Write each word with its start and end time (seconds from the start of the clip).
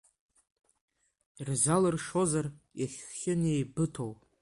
Ирзалыршозар 1.41 2.47
иахьынеибыҭоу… 2.81 4.13